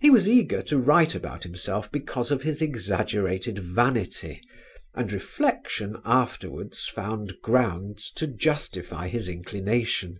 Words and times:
He 0.00 0.10
was 0.10 0.26
eager 0.28 0.62
to 0.64 0.78
write 0.78 1.14
about 1.14 1.44
himself 1.44 1.92
because 1.92 2.32
of 2.32 2.42
his 2.42 2.60
exaggerated 2.60 3.60
vanity 3.60 4.40
and 4.96 5.12
reflection 5.12 5.98
afterwards 6.04 6.88
found 6.88 7.40
grounds 7.40 8.10
to 8.16 8.26
justify 8.26 9.06
his 9.06 9.28
inclination. 9.28 10.18